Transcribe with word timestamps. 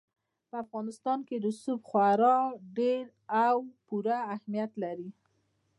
په 0.49 0.55
افغانستان 0.63 1.19
کې 1.27 1.35
رسوب 1.45 1.79
خورا 1.89 2.37
ډېر 2.77 3.03
او 3.47 3.55
پوره 3.87 4.17
اهمیت 4.35 4.71
لري. 4.83 5.09